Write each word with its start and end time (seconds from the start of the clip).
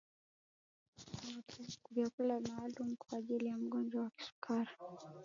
kuna 1.81 1.91
vyakula 1.95 2.39
maalumu 2.39 2.95
kwa 2.97 3.17
ajili 3.17 3.45
ya 3.47 3.57
mgonjwa 3.57 4.01
wa 4.03 4.09
kisukari 4.09 4.69